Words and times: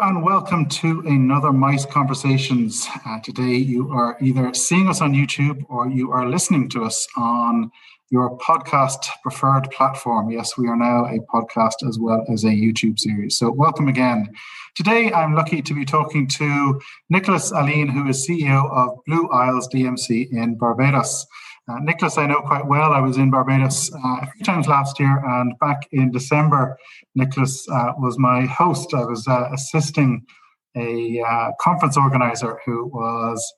And 0.00 0.22
welcome 0.22 0.66
to 0.66 1.00
another 1.06 1.52
MICE 1.52 1.84
Conversations. 1.86 2.86
Uh, 3.04 3.18
today 3.20 3.56
you 3.56 3.90
are 3.90 4.16
either 4.20 4.54
seeing 4.54 4.88
us 4.88 5.00
on 5.00 5.12
YouTube 5.12 5.64
or 5.68 5.88
you 5.88 6.12
are 6.12 6.28
listening 6.28 6.68
to 6.70 6.84
us 6.84 7.08
on 7.16 7.72
your 8.08 8.38
podcast 8.38 9.08
preferred 9.22 9.68
platform. 9.72 10.30
Yes, 10.30 10.56
we 10.56 10.68
are 10.68 10.76
now 10.76 11.06
a 11.06 11.18
podcast 11.34 11.86
as 11.88 11.98
well 11.98 12.24
as 12.32 12.44
a 12.44 12.48
YouTube 12.48 13.00
series. 13.00 13.36
So 13.36 13.50
welcome 13.50 13.88
again. 13.88 14.28
Today 14.76 15.12
I'm 15.12 15.34
lucky 15.34 15.62
to 15.62 15.74
be 15.74 15.84
talking 15.84 16.28
to 16.28 16.80
Nicholas 17.10 17.52
Alleyne, 17.52 17.88
who 17.88 18.06
is 18.08 18.24
CEO 18.24 18.70
of 18.70 19.04
Blue 19.04 19.28
Isles 19.30 19.68
DMC 19.68 20.30
in 20.30 20.56
Barbados. 20.56 21.26
Uh, 21.68 21.78
Nicholas, 21.80 22.16
I 22.16 22.26
know 22.26 22.40
quite 22.40 22.66
well. 22.66 22.92
I 22.92 23.00
was 23.00 23.18
in 23.18 23.30
Barbados 23.30 23.92
uh, 23.92 24.20
a 24.22 24.30
few 24.32 24.44
times 24.44 24.66
last 24.66 24.98
year, 24.98 25.22
and 25.26 25.52
back 25.58 25.86
in 25.92 26.10
December, 26.10 26.78
Nicholas 27.14 27.68
uh, 27.68 27.92
was 27.98 28.18
my 28.18 28.46
host. 28.46 28.94
I 28.94 29.04
was 29.04 29.28
uh, 29.28 29.50
assisting 29.52 30.24
a 30.76 31.20
uh, 31.20 31.50
conference 31.60 31.98
organizer 31.98 32.58
who 32.64 32.86
was 32.86 33.54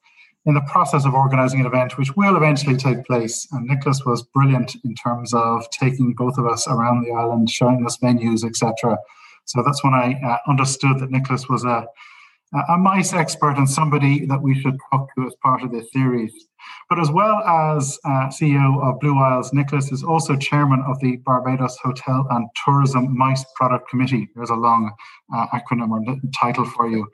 in 0.47 0.55
the 0.55 0.63
process 0.63 1.05
of 1.05 1.15
organizing 1.15 1.61
an 1.61 1.67
event 1.67 1.99
which 1.99 2.17
will 2.17 2.37
eventually 2.37 2.77
take 2.77 3.05
place. 3.05 3.47
And 3.53 3.67
Nicholas 3.67 4.05
was 4.05 4.23
brilliant 4.35 4.75
in 4.85 4.95
terms 4.95 5.33
of 5.33 5.69
taking 5.71 6.15
both 6.15 6.37
of 6.37 6.47
us 6.47 6.67
around 6.67 7.05
the 7.05 7.13
island, 7.13 7.49
showing 7.49 7.85
us 7.87 7.99
venues, 7.99 8.43
etc. 8.45 8.99
So 9.45 9.63
that's 9.65 9.85
when 9.85 9.95
I 9.95 10.19
uh, 10.25 10.39
understood 10.51 10.99
that 10.99 11.11
Nicholas 11.11 11.49
was 11.49 11.65
a 11.65 11.87
a 12.69 12.77
mice 12.77 13.13
expert 13.13 13.57
and 13.57 13.71
somebody 13.71 14.27
that 14.27 14.43
we 14.43 14.61
should 14.61 14.77
talk 14.91 15.09
to 15.15 15.25
as 15.25 15.35
part 15.41 15.63
of 15.63 15.71
this 15.71 15.93
series. 15.93 16.33
But 16.89 16.99
as 16.99 17.11
well 17.11 17.43
as 17.47 17.99
uh, 18.05 18.29
CEO 18.29 18.83
of 18.83 19.01
Blue 19.01 19.19
Isles, 19.19 19.53
Nicholas 19.53 19.93
is 19.93 20.03
also 20.03 20.37
chairman 20.37 20.83
of 20.87 20.99
the 21.01 21.17
Barbados 21.19 21.77
Hotel 21.83 22.27
and 22.31 22.49
Tourism 22.65 23.17
Mice 23.17 23.45
Product 23.55 23.89
Committee. 23.89 24.29
There's 24.35 24.51
a 24.51 24.55
long 24.55 24.93
uh, 25.35 25.47
acronym 25.49 25.91
or 25.91 26.17
title 26.39 26.65
for 26.65 26.89
you. 26.89 27.07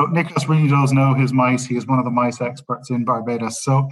So 0.00 0.06
Nicholas 0.06 0.48
really 0.48 0.68
does 0.68 0.92
know 0.92 1.14
his 1.14 1.32
mice. 1.32 1.66
He 1.66 1.76
is 1.76 1.86
one 1.86 1.98
of 1.98 2.04
the 2.04 2.10
mice 2.10 2.40
experts 2.40 2.90
in 2.90 3.04
Barbados. 3.04 3.62
So 3.62 3.88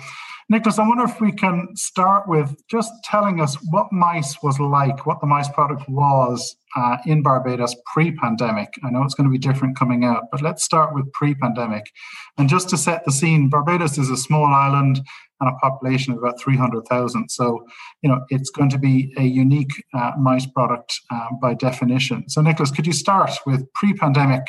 Nicholas, 0.50 0.78
I 0.78 0.88
wonder 0.88 1.04
if 1.04 1.20
we 1.20 1.30
can 1.30 1.68
start 1.76 2.26
with 2.26 2.56
just 2.70 2.90
telling 3.04 3.38
us 3.38 3.56
what 3.70 3.92
mice 3.92 4.38
was 4.42 4.58
like, 4.58 5.04
what 5.04 5.20
the 5.20 5.26
mice 5.26 5.48
product 5.50 5.86
was 5.90 6.56
uh, 6.74 6.96
in 7.04 7.22
Barbados 7.22 7.76
pre 7.92 8.12
pandemic. 8.12 8.72
I 8.82 8.88
know 8.88 9.02
it's 9.02 9.12
going 9.12 9.28
to 9.28 9.30
be 9.30 9.38
different 9.38 9.76
coming 9.76 10.04
out, 10.04 10.24
but 10.32 10.40
let's 10.40 10.64
start 10.64 10.94
with 10.94 11.12
pre 11.12 11.34
pandemic. 11.34 11.90
And 12.38 12.48
just 12.48 12.70
to 12.70 12.78
set 12.78 13.04
the 13.04 13.12
scene, 13.12 13.50
Barbados 13.50 13.98
is 13.98 14.08
a 14.08 14.16
small 14.16 14.46
island 14.46 15.02
and 15.40 15.50
a 15.50 15.58
population 15.58 16.14
of 16.14 16.18
about 16.18 16.40
300,000. 16.40 17.28
So, 17.28 17.66
you 18.00 18.08
know, 18.08 18.24
it's 18.30 18.48
going 18.48 18.70
to 18.70 18.78
be 18.78 19.12
a 19.18 19.24
unique 19.24 19.84
uh, 19.92 20.12
mice 20.18 20.46
product 20.46 20.98
uh, 21.10 21.28
by 21.42 21.52
definition. 21.54 22.26
So, 22.30 22.40
Nicholas, 22.40 22.70
could 22.70 22.86
you 22.86 22.94
start 22.94 23.32
with 23.44 23.70
pre 23.74 23.92
pandemic 23.92 24.46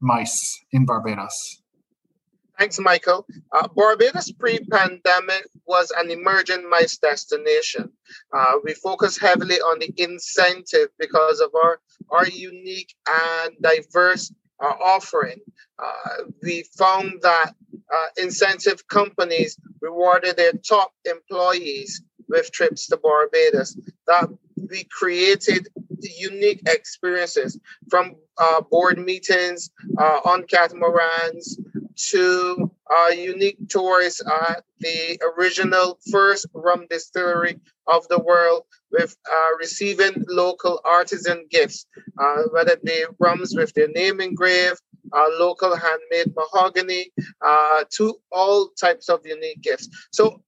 mice 0.00 0.56
in 0.70 0.86
Barbados? 0.86 1.61
Thanks, 2.62 2.78
Michael. 2.78 3.26
Uh, 3.50 3.66
Barbados 3.74 4.30
pre-pandemic 4.30 5.48
was 5.66 5.92
an 5.98 6.12
emerging 6.12 6.70
MICE 6.70 6.96
destination. 6.98 7.90
Uh, 8.32 8.52
we 8.62 8.72
focus 8.74 9.18
heavily 9.18 9.56
on 9.56 9.80
the 9.80 9.92
incentive 9.96 10.90
because 10.96 11.40
of 11.40 11.50
our, 11.56 11.80
our 12.10 12.28
unique 12.28 12.94
and 13.08 13.56
diverse 13.60 14.32
uh, 14.62 14.74
offering. 14.80 15.40
Uh, 15.76 16.22
we 16.44 16.62
found 16.78 17.14
that 17.22 17.52
uh, 17.92 18.06
incentive 18.16 18.86
companies 18.86 19.58
rewarded 19.80 20.36
their 20.36 20.52
top 20.52 20.92
employees 21.04 22.00
with 22.28 22.52
trips 22.52 22.86
to 22.86 22.96
Barbados. 22.96 23.76
That 24.06 24.28
we 24.70 24.84
created 24.84 25.66
unique 26.00 26.62
experiences 26.68 27.58
from 27.90 28.14
uh, 28.38 28.60
board 28.60 29.00
meetings 29.00 29.70
on 30.24 30.44
catamarans 30.44 31.58
to 31.96 32.70
uh, 32.90 33.08
unique 33.08 33.68
tours 33.68 34.20
at 34.20 34.64
the 34.80 35.18
original 35.36 35.98
first 36.10 36.46
rum 36.54 36.86
distillery 36.90 37.58
of 37.86 38.06
the 38.08 38.18
world 38.18 38.62
with 38.90 39.16
uh, 39.30 39.56
receiving 39.58 40.24
local 40.28 40.80
artisan 40.84 41.46
gifts, 41.50 41.86
uh, 42.18 42.42
whether 42.52 42.76
be 42.84 43.04
rums 43.18 43.54
with 43.54 43.72
their 43.74 43.88
name 43.88 44.20
engraved, 44.20 44.80
uh, 45.12 45.28
local 45.38 45.74
handmade 45.74 46.34
mahogany, 46.36 47.10
uh, 47.44 47.84
to 47.90 48.14
all 48.30 48.68
types 48.80 49.08
of 49.08 49.20
unique 49.24 49.62
gifts. 49.62 49.88
So 50.12 50.42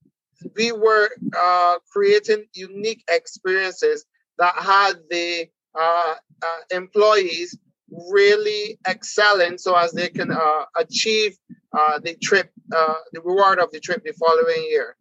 we 0.55 0.71
were 0.71 1.09
uh, 1.35 1.75
creating 1.91 2.45
unique 2.53 3.03
experiences 3.09 4.05
that 4.37 4.55
had 4.55 4.93
the 5.09 5.47
employees 6.71 7.57
really 7.89 8.79
excelling 8.87 9.57
so 9.57 9.75
as 9.75 9.91
they 9.91 10.09
can 10.09 10.31
uh, 10.31 10.65
achieve 10.77 11.37
uh, 11.73 11.99
the 11.99 12.15
trip, 12.15 12.51
uh, 12.75 12.95
the 13.13 13.21
reward 13.21 13.59
of 13.59 13.71
the 13.71 13.79
trip 13.79 14.03
the 14.03 14.13
following 14.13 14.65
year. 14.69 14.95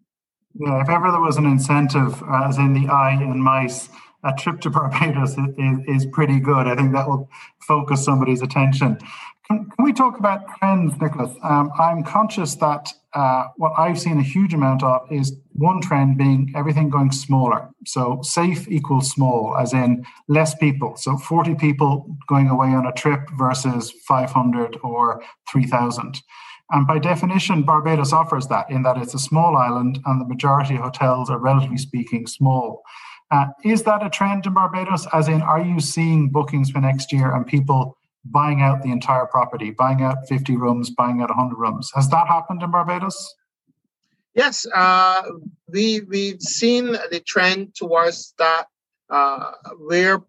Yeah, 0.55 0.81
if 0.83 0.89
ever 0.89 1.11
there 1.11 1.21
was 1.21 1.37
an 1.37 1.47
incentive, 1.47 2.23
as 2.47 2.59
in 2.59 2.75
the 2.75 2.89
eye 2.89 3.19
and 3.21 3.43
mice, 3.43 3.89
a 4.23 4.33
trip 4.33 4.61
to 4.62 4.71
Barbados 4.71 5.37
is, 5.37 5.78
is 5.87 6.06
pretty 6.06 6.41
good. 6.41 6.67
I 6.67 6.75
think 6.77 6.93
that 6.93 7.09
will 7.09 7.28
focus 7.61 8.05
somebody's 8.05 8.43
attention. 8.43 8.99
Can, 9.47 9.71
can 9.71 9.84
we 9.84 9.93
talk 9.93 10.19
about 10.19 10.47
trends, 10.59 10.99
Nicholas? 11.00 11.37
Um, 11.43 11.71
I'm 11.78 12.03
conscious 12.03 12.55
that 12.56 12.93
uh, 13.12 13.49
what 13.56 13.72
I've 13.78 14.00
seen 14.00 14.19
a 14.19 14.22
huge 14.22 14.55
amount 14.55 14.82
of 14.82 15.06
is 15.12 15.37
one 15.53 15.81
trend 15.81 16.16
being 16.16 16.53
everything 16.56 16.88
going 16.88 17.12
smaller. 17.12 17.69
So 17.87 18.21
safe 18.22 18.66
equals 18.69 19.10
small, 19.10 19.56
as 19.56 19.75
in 19.75 20.05
less 20.28 20.55
people. 20.55 20.97
So 20.97 21.19
40 21.19 21.56
people 21.56 22.16
going 22.27 22.49
away 22.49 22.69
on 22.69 22.87
a 22.87 22.93
trip 22.93 23.21
versus 23.38 23.93
500 24.09 24.78
or 24.82 25.22
3,000. 25.50 26.22
And 26.71 26.87
by 26.87 26.99
definition, 26.99 27.62
Barbados 27.62 28.12
offers 28.12 28.47
that 28.49 28.71
in 28.71 28.82
that 28.84 28.97
it's 28.97 29.15
a 29.15 29.19
small 29.19 29.56
island 29.56 30.00
and 30.06 30.21
the 30.21 30.26
majority 30.26 30.76
of 30.76 30.81
hotels 30.81 31.28
are 31.28 31.38
relatively 31.38 31.76
speaking 31.76 32.26
small. 32.26 32.82
Uh, 33.31 33.47
is 33.62 33.82
that 33.82 34.05
a 34.05 34.09
trend 34.09 34.47
in 34.47 34.55
Barbados? 34.55 35.06
As 35.12 35.28
in, 35.28 35.43
are 35.43 35.61
you 35.61 35.81
seeing 35.81 36.31
bookings 36.31 36.71
for 36.71 36.81
next 36.81 37.12
year 37.12 37.34
and 37.34 37.47
people 37.47 37.99
buying 38.25 38.62
out 38.62 38.83
the 38.83 38.91
entire 38.91 39.27
property, 39.27 39.71
buying 39.71 40.03
out 40.03 40.27
50 40.29 40.57
rooms, 40.57 40.91
buying 40.91 41.21
out 41.21 41.29
100 41.29 41.57
rooms. 41.57 41.91
Has 41.95 42.09
that 42.11 42.27
happened 42.27 42.62
in 42.62 42.71
Barbados? 42.71 43.35
Yes, 44.35 44.67
uh, 44.75 45.23
we 45.69 46.01
we've 46.09 46.43
seen 46.43 46.97
the 47.11 47.23
trend 47.25 47.75
towards 47.77 48.35
that, 48.39 48.67
uh, 49.09 49.53
where 49.79 50.23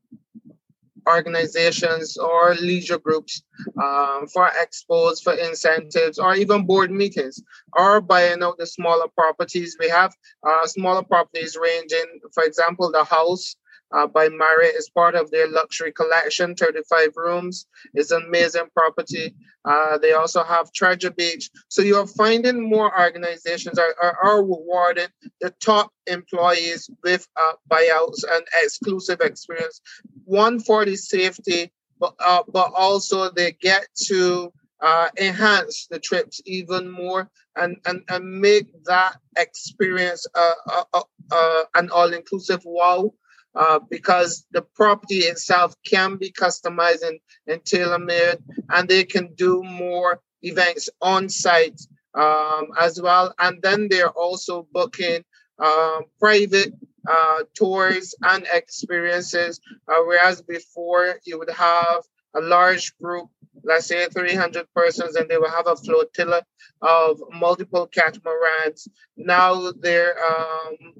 organizations 1.07 2.17
or 2.17 2.55
leisure 2.55 2.97
groups 2.97 3.43
um, 3.81 4.27
for 4.27 4.49
expos, 4.49 5.21
for 5.23 5.33
incentives, 5.33 6.19
or 6.19 6.35
even 6.35 6.65
board 6.65 6.91
meetings 6.91 7.41
are 7.73 8.01
buying 8.01 8.43
out 8.43 8.57
the 8.57 8.65
smaller 8.65 9.07
properties. 9.15 9.77
We 9.79 9.89
have 9.89 10.13
uh, 10.47 10.65
smaller 10.67 11.03
properties 11.03 11.57
ranging, 11.59 12.19
for 12.33 12.43
example, 12.43 12.91
the 12.91 13.03
house 13.03 13.55
uh, 13.95 14.05
by 14.05 14.27
Marriott 14.27 14.75
is 14.75 14.89
part 14.89 15.15
of 15.15 15.31
their 15.31 15.47
luxury 15.49 15.91
collection, 15.91 16.53
35 16.53 17.09
rooms. 17.15 17.65
It's 17.93 18.11
an 18.11 18.25
amazing 18.27 18.67
property. 18.73 19.33
Uh, 19.63 19.97
they 19.97 20.11
also 20.11 20.43
have 20.43 20.73
Treasure 20.73 21.11
Beach. 21.11 21.49
So 21.69 21.81
you're 21.81 22.05
finding 22.05 22.69
more 22.69 22.91
organizations 22.99 23.79
are, 23.79 23.95
are, 24.01 24.17
are 24.21 24.41
rewarding 24.41 25.07
the 25.39 25.51
top 25.61 25.91
employees 26.07 26.89
with 27.03 27.25
uh, 27.39 27.53
buyouts 27.71 28.23
and 28.29 28.45
exclusive 28.61 29.21
experience. 29.21 29.79
One 30.25 30.59
for 30.59 30.83
the 30.83 30.97
safety, 30.97 31.71
but, 31.97 32.15
uh, 32.19 32.43
but 32.51 32.73
also 32.75 33.31
they 33.31 33.53
get 33.53 33.87
to 34.07 34.51
uh, 34.81 35.07
enhance 35.17 35.87
the 35.89 35.99
trips 35.99 36.41
even 36.45 36.91
more 36.91 37.29
and, 37.55 37.77
and, 37.85 38.03
and 38.09 38.41
make 38.41 38.67
that 38.83 39.15
experience 39.37 40.27
uh, 40.35 40.53
uh, 40.67 40.83
uh, 40.93 41.03
uh 41.31 41.63
an 41.75 41.89
all-inclusive 41.89 42.61
wow 42.65 43.09
uh, 43.55 43.79
because 43.89 44.45
the 44.51 44.61
property 44.61 45.19
itself 45.19 45.75
can 45.85 46.17
be 46.17 46.31
customized 46.31 47.07
and, 47.07 47.19
and 47.47 47.63
tailor-made 47.65 48.37
and 48.69 48.87
they 48.87 49.03
can 49.03 49.33
do 49.35 49.63
more 49.63 50.19
events 50.41 50.89
on 51.01 51.29
site 51.29 51.79
um, 52.13 52.67
as 52.79 53.01
well. 53.01 53.33
And 53.39 53.61
then 53.61 53.87
they're 53.89 54.09
also 54.09 54.67
booking 54.71 55.23
um, 55.59 56.03
private 56.19 56.73
uh, 57.09 57.43
tours 57.53 58.15
and 58.23 58.47
experiences 58.51 59.59
uh, 59.87 60.01
whereas 60.05 60.41
before 60.41 61.19
you 61.23 61.37
would 61.37 61.51
have 61.51 62.01
a 62.35 62.41
large 62.41 62.97
group 62.97 63.29
let's 63.63 63.87
say 63.87 64.07
300 64.07 64.67
persons 64.75 65.15
and 65.15 65.29
they 65.29 65.37
will 65.37 65.49
have 65.49 65.67
a 65.67 65.75
flotilla 65.75 66.43
of 66.81 67.21
multiple 67.31 67.87
catamarans. 67.87 68.87
Now 69.17 69.71
they're 69.71 70.15
um, 70.23 70.93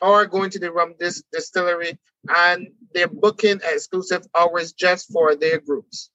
are 0.00 0.26
going 0.26 0.50
to 0.50 0.58
the 0.58 0.70
rum 0.70 0.94
dis- 0.98 1.22
distillery 1.32 1.98
and 2.28 2.68
they're 2.94 3.08
booking 3.08 3.60
exclusive 3.64 4.26
hours 4.36 4.72
just 4.72 5.12
for 5.12 5.34
their 5.34 5.60
groups. 5.60 6.10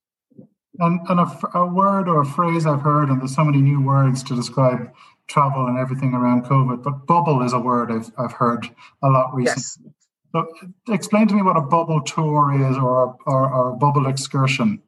And, 0.80 1.00
and 1.08 1.20
a, 1.20 1.40
a, 1.54 1.68
word 1.68 2.08
or 2.08 2.22
a 2.22 2.26
phrase 2.26 2.66
I've 2.66 2.82
heard, 2.82 3.10
and 3.10 3.22
there's 3.22 3.36
so 3.36 3.46
many 3.46 3.62
new 3.62 3.82
words 3.82 4.24
to 4.24 4.36
describe 4.36 4.92
travel 5.28 5.68
and 5.68 5.78
everything 5.78 6.14
around 6.14 6.46
COVID, 6.46 6.84
but 6.84 7.06
bubble 7.06 7.44
is 7.44 7.54
a 7.54 7.60
word 7.60 7.92
I've, 7.92 8.12
I've 8.18 8.34
heard 8.34 8.70
a 9.04 9.10
lot 9.10 9.34
recently. 9.36 9.62
Yes. 9.86 9.94
So 10.32 10.48
explain 10.92 11.28
to 11.28 11.36
me 11.36 11.44
what 11.44 11.58
a 11.58 11.62
bubble 11.62 12.02
tour 12.02 12.70
is 12.70 12.76
or, 12.76 13.16
or, 13.28 13.54
or 13.54 13.70
a 13.70 13.76
bubble 13.76 14.08
excursion. 14.08 14.82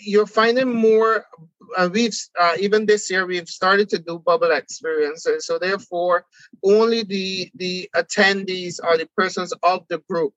You're 0.00 0.26
finding 0.26 0.74
more. 0.74 1.24
Uh, 1.76 1.88
we've 1.92 2.16
uh, 2.38 2.54
even 2.60 2.86
this 2.86 3.10
year 3.10 3.26
we've 3.26 3.48
started 3.48 3.88
to 3.90 3.98
do 3.98 4.18
bubble 4.18 4.50
experiences. 4.50 5.46
So 5.46 5.58
therefore, 5.58 6.26
only 6.62 7.02
the 7.02 7.50
the 7.54 7.90
attendees 7.94 8.78
or 8.82 8.96
the 8.96 9.08
persons 9.16 9.52
of 9.62 9.86
the 9.88 9.98
group 10.08 10.34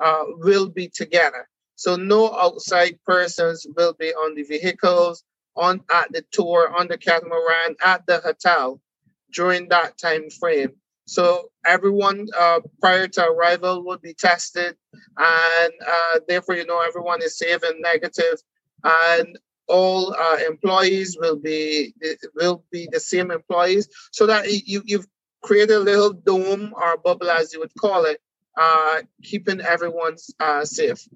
uh, 0.00 0.24
will 0.38 0.68
be 0.68 0.88
together. 0.88 1.48
So 1.76 1.96
no 1.96 2.32
outside 2.32 2.98
persons 3.04 3.66
will 3.76 3.92
be 3.92 4.10
on 4.12 4.34
the 4.34 4.42
vehicles, 4.42 5.24
on 5.56 5.82
at 5.92 6.12
the 6.12 6.24
tour, 6.32 6.72
on 6.76 6.88
the 6.88 6.98
catamaran, 6.98 7.76
at 7.84 8.06
the 8.06 8.18
hotel 8.18 8.80
during 9.32 9.68
that 9.68 9.98
time 9.98 10.30
frame. 10.30 10.72
So 11.06 11.50
everyone 11.64 12.26
uh, 12.36 12.60
prior 12.80 13.06
to 13.08 13.24
arrival 13.24 13.84
will 13.84 13.98
be 13.98 14.14
tested, 14.14 14.76
and 15.16 15.72
uh, 15.86 16.20
therefore, 16.26 16.56
you 16.56 16.66
know, 16.66 16.80
everyone 16.80 17.22
is 17.22 17.38
safe 17.38 17.62
and 17.62 17.80
negative, 17.80 18.42
and 18.86 19.38
all 19.68 20.14
uh, 20.14 20.38
employees 20.46 21.16
will 21.18 21.36
be 21.36 21.94
will 22.34 22.64
be 22.70 22.88
the 22.92 23.00
same 23.00 23.30
employees, 23.30 23.88
so 24.12 24.26
that 24.26 24.50
you 24.66 24.82
you've 24.84 25.06
created 25.42 25.76
a 25.76 25.80
little 25.80 26.12
dome 26.12 26.72
or 26.76 26.96
bubble, 26.98 27.30
as 27.30 27.52
you 27.52 27.60
would 27.60 27.74
call 27.78 28.04
it, 28.04 28.20
uh, 28.56 29.02
keeping 29.22 29.60
everyone 29.60 30.16
uh, 30.40 30.64
safe. 30.64 31.06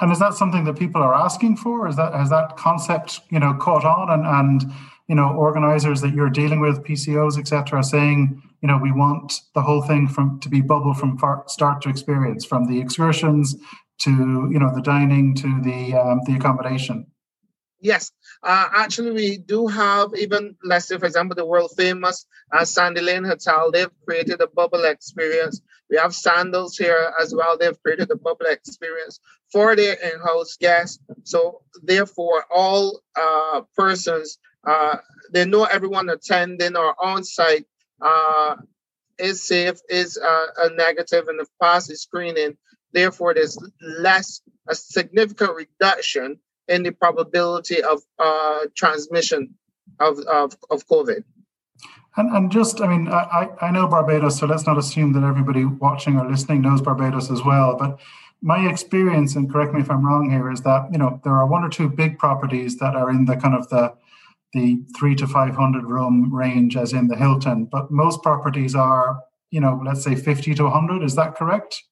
And 0.00 0.12
is 0.12 0.18
that 0.18 0.34
something 0.34 0.64
that 0.64 0.78
people 0.78 1.02
are 1.02 1.14
asking 1.14 1.56
for? 1.56 1.88
Is 1.88 1.96
that 1.96 2.12
has 2.12 2.30
that 2.30 2.56
concept 2.56 3.20
you 3.30 3.40
know 3.40 3.54
caught 3.54 3.84
on 3.84 4.10
and 4.10 4.26
and 4.26 4.72
you 5.08 5.14
know 5.14 5.30
organizers 5.30 6.02
that 6.02 6.12
you're 6.12 6.30
dealing 6.30 6.60
with, 6.60 6.84
PCOs, 6.84 7.38
etc., 7.38 7.82
saying 7.82 8.42
you 8.60 8.68
know 8.68 8.76
we 8.76 8.92
want 8.92 9.40
the 9.54 9.62
whole 9.62 9.82
thing 9.82 10.06
from 10.06 10.38
to 10.40 10.50
be 10.50 10.60
bubble 10.60 10.92
from 10.92 11.18
start 11.46 11.80
to 11.82 11.88
experience, 11.88 12.44
from 12.44 12.66
the 12.66 12.78
excursions 12.78 13.56
to 14.00 14.48
you 14.50 14.58
know 14.58 14.74
the 14.74 14.82
dining 14.82 15.34
to 15.34 15.60
the 15.62 15.94
um, 15.94 16.20
the 16.26 16.36
accommodation. 16.36 17.06
Yes, 17.80 18.10
uh, 18.42 18.68
actually, 18.74 19.12
we 19.12 19.36
do 19.36 19.66
have 19.66 20.14
even, 20.18 20.56
let's 20.64 20.88
say, 20.88 20.98
for 20.98 21.04
example, 21.04 21.36
the 21.36 21.44
world 21.44 21.70
famous 21.76 22.26
uh, 22.50 22.64
Sandy 22.64 23.02
Lane 23.02 23.24
Hotel. 23.24 23.70
They've 23.70 23.90
created 24.04 24.40
a 24.40 24.46
bubble 24.46 24.84
experience. 24.84 25.60
We 25.90 25.98
have 25.98 26.14
Sandals 26.14 26.76
here 26.76 27.12
as 27.20 27.34
well. 27.34 27.58
They've 27.58 27.80
created 27.82 28.10
a 28.10 28.16
bubble 28.16 28.46
experience 28.46 29.20
for 29.52 29.76
their 29.76 29.92
in-house 29.92 30.56
guests. 30.56 30.98
So, 31.24 31.62
therefore, 31.82 32.44
all 32.50 33.02
uh, 33.14 33.60
persons, 33.76 34.38
uh, 34.66 34.96
they 35.32 35.44
know 35.44 35.64
everyone 35.64 36.08
attending 36.08 36.76
or 36.76 36.94
on 36.98 37.24
site 37.24 37.66
uh, 38.00 38.56
is 39.18 39.46
safe, 39.46 39.80
is 39.90 40.16
uh, 40.18 40.46
a 40.56 40.70
negative, 40.70 41.28
and 41.28 41.40
if 41.40 41.48
passed 41.62 41.94
screening. 41.96 42.56
Therefore, 42.96 43.34
there's 43.34 43.58
less, 43.82 44.40
a 44.68 44.74
significant 44.74 45.52
reduction 45.54 46.38
in 46.66 46.82
the 46.82 46.92
probability 46.92 47.82
of 47.82 48.00
uh, 48.18 48.60
transmission 48.74 49.54
of, 50.00 50.18
of, 50.20 50.56
of 50.70 50.88
COVID. 50.88 51.22
And, 52.16 52.34
and 52.34 52.50
just, 52.50 52.80
I 52.80 52.86
mean, 52.86 53.08
I, 53.08 53.50
I 53.60 53.70
know 53.70 53.86
Barbados, 53.86 54.38
so 54.38 54.46
let's 54.46 54.66
not 54.66 54.78
assume 54.78 55.12
that 55.12 55.24
everybody 55.24 55.66
watching 55.66 56.16
or 56.16 56.26
listening 56.26 56.62
knows 56.62 56.80
Barbados 56.80 57.30
as 57.30 57.44
well. 57.44 57.76
But 57.78 58.00
my 58.40 58.66
experience, 58.66 59.36
and 59.36 59.52
correct 59.52 59.74
me 59.74 59.82
if 59.82 59.90
I'm 59.90 60.06
wrong 60.06 60.30
here, 60.30 60.50
is 60.50 60.62
that 60.62 60.88
you 60.90 60.96
know 60.96 61.20
there 61.22 61.34
are 61.34 61.46
one 61.46 61.64
or 61.64 61.68
two 61.68 61.90
big 61.90 62.18
properties 62.18 62.78
that 62.78 62.96
are 62.96 63.10
in 63.10 63.26
the 63.26 63.36
kind 63.36 63.54
of 63.54 63.68
the 63.68 63.92
the 64.54 64.82
three 64.96 65.14
to 65.16 65.26
five 65.26 65.54
hundred 65.54 65.84
room 65.84 66.34
range, 66.34 66.78
as 66.78 66.94
in 66.94 67.08
the 67.08 67.16
Hilton. 67.16 67.66
But 67.66 67.90
most 67.90 68.22
properties 68.22 68.74
are, 68.74 69.20
you 69.50 69.60
know, 69.60 69.82
let's 69.84 70.02
say 70.02 70.14
fifty 70.14 70.54
to 70.54 70.70
hundred. 70.70 71.02
Is 71.02 71.14
that 71.16 71.34
correct? 71.34 71.82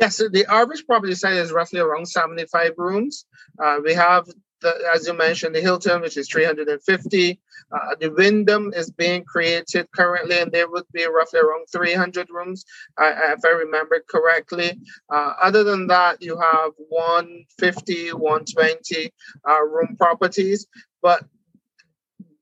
Yes, 0.00 0.16
so 0.16 0.30
the 0.30 0.46
average 0.50 0.86
property 0.86 1.14
size 1.14 1.36
is 1.36 1.52
roughly 1.52 1.78
around 1.78 2.06
75 2.06 2.72
rooms. 2.78 3.26
Uh, 3.62 3.80
we 3.84 3.92
have, 3.92 4.26
the, 4.62 4.74
as 4.94 5.06
you 5.06 5.12
mentioned, 5.12 5.54
the 5.54 5.60
Hilton, 5.60 6.00
which 6.00 6.16
is 6.16 6.26
350. 6.30 7.38
Uh, 7.70 7.78
the 8.00 8.08
Wyndham 8.10 8.72
is 8.74 8.90
being 8.90 9.24
created 9.24 9.88
currently, 9.94 10.38
and 10.38 10.50
there 10.50 10.70
would 10.70 10.86
be 10.94 11.04
roughly 11.04 11.40
around 11.40 11.66
300 11.70 12.30
rooms, 12.30 12.64
uh, 12.96 13.12
if 13.36 13.44
I 13.44 13.50
remember 13.50 14.02
correctly. 14.08 14.72
Uh, 15.12 15.34
other 15.42 15.64
than 15.64 15.86
that, 15.88 16.22
you 16.22 16.40
have 16.40 16.72
150, 16.88 18.14
120 18.14 19.12
uh, 19.46 19.60
room 19.66 19.96
properties, 19.98 20.66
but 21.02 21.26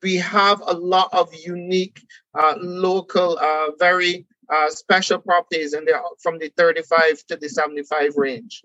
we 0.00 0.14
have 0.14 0.62
a 0.64 0.74
lot 0.74 1.08
of 1.12 1.34
unique, 1.34 2.00
uh, 2.38 2.54
local, 2.60 3.36
very 3.80 4.27
uh, 4.52 4.70
special 4.70 5.18
properties 5.18 5.72
and 5.72 5.86
they're 5.86 6.00
from 6.22 6.38
the 6.38 6.50
35 6.56 7.26
to 7.26 7.36
the 7.36 7.48
75 7.48 8.16
range. 8.16 8.62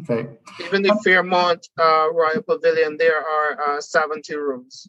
Okay. 0.00 0.28
Even 0.64 0.82
the 0.82 0.98
Fairmont 1.02 1.68
uh, 1.78 2.12
Royal 2.12 2.42
Pavilion, 2.42 2.98
there 2.98 3.18
are 3.18 3.76
uh, 3.76 3.80
70 3.80 4.34
rooms. 4.36 4.88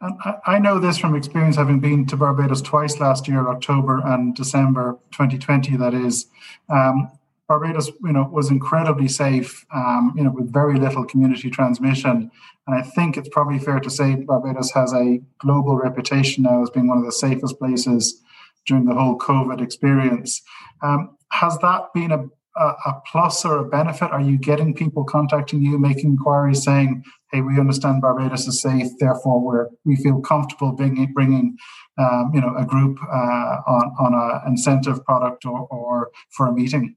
And 0.00 0.18
I 0.46 0.58
know 0.58 0.78
this 0.78 0.98
from 0.98 1.14
experience, 1.14 1.56
having 1.56 1.80
been 1.80 2.06
to 2.06 2.16
Barbados 2.16 2.60
twice 2.62 2.98
last 3.00 3.28
year, 3.28 3.48
October 3.48 4.00
and 4.04 4.34
December 4.34 4.98
2020. 5.12 5.76
That 5.76 5.94
is, 5.94 6.26
um, 6.68 7.10
Barbados, 7.48 7.88
you 8.02 8.12
know, 8.12 8.28
was 8.30 8.50
incredibly 8.50 9.08
safe, 9.08 9.64
um, 9.74 10.12
you 10.16 10.24
know, 10.24 10.30
with 10.30 10.52
very 10.52 10.78
little 10.78 11.04
community 11.04 11.50
transmission. 11.50 12.30
And 12.66 12.76
I 12.78 12.82
think 12.82 13.16
it's 13.16 13.28
probably 13.28 13.58
fair 13.58 13.80
to 13.80 13.90
say 13.90 14.16
Barbados 14.16 14.70
has 14.72 14.92
a 14.92 15.20
global 15.38 15.76
reputation 15.76 16.44
now 16.44 16.62
as 16.62 16.70
being 16.70 16.88
one 16.88 16.98
of 16.98 17.04
the 17.04 17.12
safest 17.12 17.58
places 17.58 18.22
during 18.70 18.84
the 18.84 18.94
whole 18.94 19.18
COVID 19.18 19.60
experience. 19.60 20.40
Um, 20.82 21.16
has 21.32 21.58
that 21.58 21.92
been 21.92 22.12
a, 22.12 22.24
a, 22.56 22.66
a, 22.86 23.02
plus 23.10 23.44
or 23.44 23.58
a 23.58 23.64
benefit? 23.64 24.10
Are 24.10 24.20
you 24.20 24.38
getting 24.38 24.74
people 24.74 25.04
contacting 25.04 25.60
you, 25.60 25.78
making 25.78 26.10
inquiries, 26.10 26.62
saying, 26.62 27.04
"Hey, 27.32 27.40
we 27.40 27.58
understand 27.58 28.00
Barbados 28.00 28.46
is 28.46 28.62
safe, 28.62 28.88
therefore 28.98 29.40
we're 29.40 29.66
we 29.84 29.96
feel 29.96 30.20
comfortable 30.20 30.72
bringing 30.72 31.12
bringing 31.12 31.56
um, 31.98 32.30
you 32.32 32.40
know 32.40 32.54
a 32.56 32.64
group 32.64 32.98
uh, 33.02 33.56
on 33.74 33.84
on 34.04 34.14
an 34.14 34.52
incentive 34.52 35.04
product 35.04 35.44
or, 35.44 35.66
or 35.70 36.10
for 36.30 36.46
a 36.46 36.52
meeting." 36.52 36.96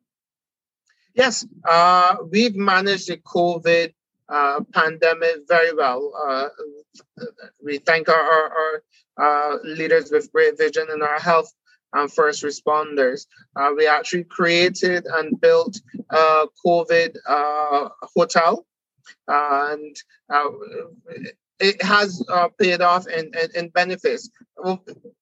Yes, 1.15 1.45
uh, 1.69 2.17
we've 2.31 2.55
managed 2.55 3.07
the 3.07 3.17
COVID 3.17 3.93
uh, 4.29 4.59
pandemic 4.73 5.47
very 5.47 5.73
well. 5.73 6.01
Uh, 6.27 6.49
we 7.63 7.77
thank 7.79 8.09
our, 8.09 8.23
our, 8.35 8.45
our 8.57 8.73
uh, 9.17 9.57
leaders 9.63 10.09
with 10.11 10.31
great 10.31 10.57
vision 10.57 10.87
and 10.89 11.03
our 11.03 11.19
health 11.19 11.53
and 11.93 12.11
first 12.11 12.43
responders. 12.43 13.27
Uh, 13.55 13.71
we 13.75 13.87
actually 13.87 14.23
created 14.25 15.05
and 15.05 15.39
built 15.39 15.79
a 16.09 16.45
COVID 16.65 17.15
uh, 17.27 17.89
hotel, 18.15 18.65
and 19.27 19.95
uh, 20.29 20.49
it 21.59 21.81
has 21.81 22.23
uh, 22.29 22.49
paid 22.59 22.81
off 22.81 23.07
in, 23.07 23.31
in, 23.41 23.49
in, 23.55 23.69
benefits. 23.69 24.29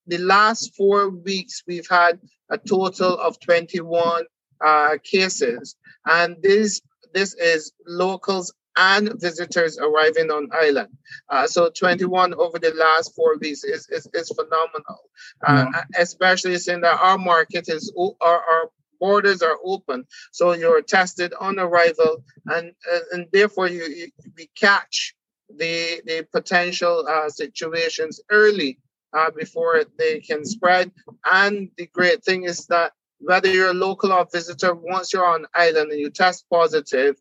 The 0.08 0.18
last 0.18 0.76
four 0.76 1.10
weeks, 1.10 1.64
we've 1.68 1.88
had 1.90 2.20
a 2.50 2.58
total 2.58 3.18
of 3.20 3.40
21 3.40 4.24
uh, 4.66 4.98
cases, 5.04 5.76
and 6.06 6.36
this 6.42 6.82
this 7.14 7.34
is 7.36 7.74
locals 7.86 8.54
and 8.78 9.12
visitors 9.20 9.78
arriving 9.78 10.32
on 10.32 10.50
island. 10.54 10.90
Uh, 11.30 11.48
so 11.48 11.70
21 11.70 12.34
over 12.34 12.60
the 12.60 12.74
last 12.74 13.14
four 13.16 13.38
weeks 13.38 13.64
is, 13.64 13.88
is, 13.90 14.08
is 14.14 14.30
phenomenal, 14.30 15.10
uh, 15.46 15.66
mm-hmm. 15.66 15.80
especially 15.98 16.58
since 16.58 16.82
that 16.82 17.00
our 17.00 17.18
market 17.18 17.68
is, 17.68 17.94
our, 17.98 18.16
our 18.22 18.70
borders 19.00 19.42
are 19.42 19.58
open. 19.64 20.06
So 20.32 20.54
you're 20.54 20.82
tested 20.82 21.34
on 21.40 21.60
arrival 21.60 22.24
and, 22.46 22.72
and, 22.92 23.04
and 23.12 23.28
therefore 23.34 23.68
you, 23.68 23.84
you, 23.84 24.08
we 24.38 24.50
catch 24.56 25.16
the, 25.50 26.02
the 26.06 26.28
potential 26.32 27.06
uh, 27.08 27.30
situations 27.30 28.22
early 28.30 28.80
uh, 29.14 29.32
before 29.32 29.84
they 29.98 30.20
can 30.20 30.46
spread. 30.46 30.92
And 31.30 31.70
the 31.78 31.88
great 31.88 32.24
thing 32.24 32.44
is 32.44 32.68
that 32.68 32.94
whether 33.22 33.50
you're 33.50 33.72
a 33.72 33.74
local 33.74 34.12
or 34.12 34.28
visitor, 34.32 34.74
once 34.74 35.14
you're 35.14 35.26
on 35.26 35.46
island 35.54 35.92
and 35.92 36.00
you 36.00 36.10
test 36.10 36.46
positive, 36.50 37.16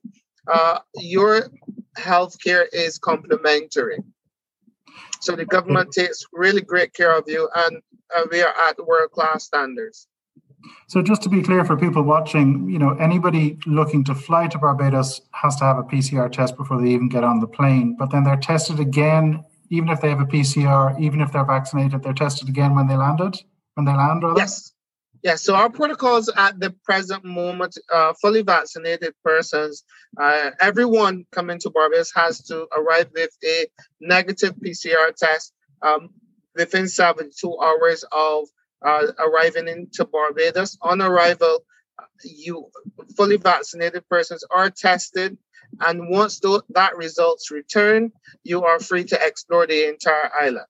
uh, 0.46 0.78
your 0.96 1.48
healthcare 1.98 2.66
is 2.72 2.98
complementary. 2.98 3.98
So 5.20 5.36
the 5.36 5.44
government 5.44 5.92
takes 5.92 6.24
really 6.32 6.62
great 6.62 6.94
care 6.94 7.16
of 7.16 7.24
you, 7.26 7.48
and 7.54 7.82
uh, 8.16 8.24
we 8.30 8.42
are 8.42 8.54
at 8.68 8.78
world 8.86 9.10
class 9.12 9.44
standards. 9.44 10.08
So 10.88 11.02
just 11.02 11.22
to 11.22 11.28
be 11.28 11.42
clear 11.42 11.64
for 11.64 11.76
people 11.76 12.02
watching, 12.02 12.68
you 12.68 12.78
know, 12.78 12.90
anybody 12.94 13.58
looking 13.66 14.04
to 14.04 14.14
fly 14.14 14.46
to 14.48 14.58
Barbados 14.58 15.20
has 15.32 15.56
to 15.56 15.64
have 15.64 15.78
a 15.78 15.82
PCR 15.82 16.30
test 16.30 16.56
before 16.56 16.80
they 16.80 16.88
even 16.88 17.08
get 17.08 17.24
on 17.24 17.40
the 17.40 17.46
plane. 17.46 17.96
But 17.98 18.10
then 18.10 18.24
they're 18.24 18.36
tested 18.36 18.80
again, 18.80 19.44
even 19.70 19.88
if 19.88 20.00
they 20.00 20.10
have 20.10 20.20
a 20.20 20.26
PCR, 20.26 20.98
even 21.00 21.20
if 21.20 21.32
they're 21.32 21.44
vaccinated, 21.44 22.02
they're 22.02 22.12
tested 22.12 22.48
again 22.48 22.74
when 22.74 22.88
they 22.88 22.96
landed, 22.96 23.38
when 23.74 23.86
they 23.86 23.92
land. 23.92 24.22
Rather? 24.22 24.40
Yes, 24.40 24.72
yeah, 25.22 25.36
so 25.36 25.54
our 25.54 25.70
protocols 25.70 26.30
at 26.36 26.60
the 26.60 26.74
present 26.84 27.24
moment, 27.24 27.76
uh, 27.92 28.14
fully 28.20 28.42
vaccinated 28.42 29.14
persons, 29.24 29.84
uh, 30.20 30.50
everyone 30.60 31.26
coming 31.32 31.58
to 31.60 31.70
Barbados 31.70 32.12
has 32.14 32.42
to 32.44 32.66
arrive 32.76 33.08
with 33.14 33.30
a 33.44 33.66
negative 34.00 34.54
PCR 34.64 35.14
test 35.16 35.52
um, 35.82 36.10
within 36.56 36.88
72 36.88 37.58
hours 37.62 38.04
of 38.12 38.48
uh, 38.84 39.06
arriving 39.18 39.68
into 39.68 40.06
Barbados. 40.06 40.78
On 40.82 41.02
arrival, 41.02 41.64
you 42.24 42.70
fully 43.16 43.36
vaccinated 43.36 44.08
persons 44.08 44.44
are 44.50 44.70
tested 44.70 45.36
And 45.80 46.10
once 46.10 46.40
th- 46.40 46.62
that 46.70 46.96
results 46.96 47.50
return, 47.50 48.12
you 48.44 48.64
are 48.64 48.80
free 48.80 49.04
to 49.04 49.18
explore 49.26 49.66
the 49.66 49.88
entire 49.88 50.30
island. 50.40 50.66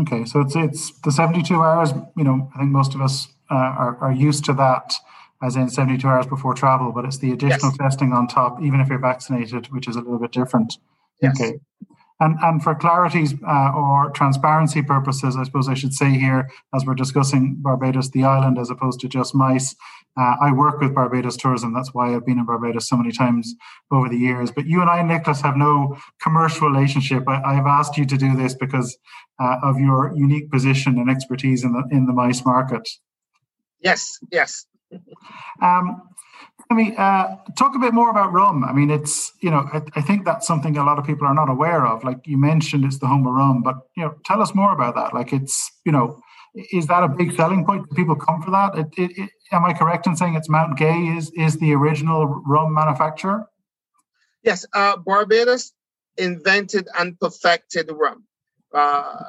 Okay, 0.00 0.24
so 0.24 0.40
it's 0.40 0.56
it's 0.56 1.00
the 1.00 1.12
72 1.12 1.54
hours. 1.54 1.92
You 2.16 2.24
know, 2.24 2.50
I 2.54 2.58
think 2.58 2.70
most 2.70 2.94
of 2.94 3.00
us 3.00 3.28
uh, 3.50 3.54
are, 3.54 3.96
are 3.98 4.12
used 4.12 4.44
to 4.46 4.52
that, 4.54 4.94
as 5.42 5.54
in 5.54 5.70
72 5.70 6.06
hours 6.06 6.26
before 6.26 6.54
travel, 6.54 6.90
but 6.90 7.04
it's 7.04 7.18
the 7.18 7.32
additional 7.32 7.70
yes. 7.70 7.78
testing 7.78 8.12
on 8.12 8.26
top, 8.26 8.60
even 8.62 8.80
if 8.80 8.88
you're 8.88 8.98
vaccinated, 8.98 9.66
which 9.72 9.86
is 9.86 9.94
a 9.94 10.00
little 10.00 10.18
bit 10.18 10.32
different. 10.32 10.78
Yes. 11.22 11.40
Okay. 11.40 11.60
And, 12.18 12.38
and 12.42 12.62
for 12.62 12.74
clarity's 12.74 13.34
uh, 13.46 13.72
or 13.76 14.10
transparency 14.10 14.82
purposes, 14.82 15.36
I 15.36 15.44
suppose 15.44 15.68
I 15.68 15.74
should 15.74 15.92
say 15.92 16.10
here, 16.10 16.48
as 16.74 16.86
we're 16.86 16.94
discussing 16.94 17.56
Barbados, 17.58 18.10
the 18.10 18.24
island, 18.24 18.58
as 18.58 18.70
opposed 18.70 19.00
to 19.00 19.08
just 19.08 19.34
MICE, 19.34 19.74
uh, 20.18 20.34
I 20.40 20.50
work 20.52 20.80
with 20.80 20.94
Barbados 20.94 21.36
Tourism. 21.36 21.74
That's 21.74 21.92
why 21.92 22.14
I've 22.14 22.24
been 22.24 22.38
in 22.38 22.46
Barbados 22.46 22.88
so 22.88 22.96
many 22.96 23.12
times 23.12 23.54
over 23.90 24.08
the 24.08 24.16
years. 24.16 24.50
But 24.50 24.66
you 24.66 24.80
and 24.80 24.88
I, 24.88 25.02
Nicholas, 25.02 25.42
have 25.42 25.58
no 25.58 25.98
commercial 26.22 26.70
relationship. 26.70 27.24
I, 27.28 27.54
have 27.54 27.66
asked 27.66 27.98
you 27.98 28.06
to 28.06 28.16
do 28.16 28.34
this 28.34 28.54
because 28.54 28.96
uh, 29.38 29.56
of 29.62 29.78
your 29.78 30.12
unique 30.16 30.50
position 30.50 30.98
and 30.98 31.10
expertise 31.10 31.64
in 31.64 31.72
the 31.72 31.84
in 31.90 32.06
the 32.06 32.14
MICE 32.14 32.46
market. 32.46 32.88
Yes, 33.80 34.18
yes. 34.32 34.66
um, 35.60 36.00
I 36.70 36.74
mean, 36.74 36.96
uh, 36.96 37.36
talk 37.56 37.76
a 37.76 37.78
bit 37.78 37.94
more 37.94 38.10
about 38.10 38.32
rum. 38.32 38.64
I 38.64 38.72
mean, 38.72 38.90
it's 38.90 39.32
you 39.40 39.50
know, 39.50 39.68
I, 39.72 39.82
I, 39.94 40.02
think 40.02 40.24
that's 40.24 40.46
something 40.46 40.76
a 40.76 40.84
lot 40.84 40.98
of 40.98 41.04
people 41.04 41.26
are 41.26 41.34
not 41.34 41.48
aware 41.48 41.86
of. 41.86 42.02
Like 42.02 42.18
you 42.26 42.36
mentioned, 42.36 42.84
it's 42.84 42.98
the 42.98 43.06
home 43.06 43.26
of 43.26 43.34
rum, 43.34 43.62
but 43.62 43.76
you 43.96 44.04
know, 44.04 44.14
tell 44.24 44.42
us 44.42 44.54
more 44.54 44.72
about 44.72 44.96
that. 44.96 45.14
Like, 45.14 45.32
it's 45.32 45.70
you 45.84 45.92
know, 45.92 46.20
is 46.72 46.88
that 46.88 47.04
a 47.04 47.08
big 47.08 47.32
selling 47.32 47.64
point? 47.64 47.88
Do 47.88 47.94
people 47.94 48.16
come 48.16 48.42
for 48.42 48.50
that? 48.50 48.76
It, 48.76 48.86
it, 48.96 49.18
it, 49.18 49.30
am 49.52 49.64
I 49.64 49.74
correct 49.74 50.06
in 50.06 50.16
saying 50.16 50.34
it's 50.34 50.48
Mount 50.48 50.76
Gay 50.76 51.06
is 51.16 51.30
is 51.36 51.58
the 51.58 51.72
original 51.72 52.26
rum 52.26 52.74
manufacturer? 52.74 53.48
Yes, 54.42 54.66
uh, 54.72 54.96
Barbados 54.96 55.72
invented 56.16 56.88
and 56.98 57.18
perfected 57.20 57.90
rum. 57.92 58.24
Uh, 58.74 59.22